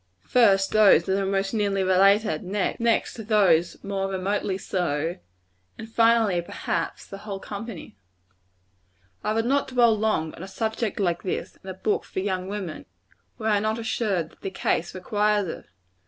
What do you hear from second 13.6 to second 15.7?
assured that the case requires it.